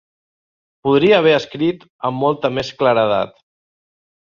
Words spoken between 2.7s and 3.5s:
claredat.